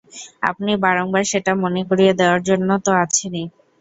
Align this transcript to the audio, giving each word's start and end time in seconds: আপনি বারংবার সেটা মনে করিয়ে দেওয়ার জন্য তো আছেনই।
আপনি 0.49 0.71
বারংবার 0.83 1.23
সেটা 1.31 1.51
মনে 1.63 1.81
করিয়ে 1.89 2.13
দেওয়ার 2.19 2.41
জন্য 2.49 2.69
তো 2.85 2.91
আছেনই। 3.03 3.45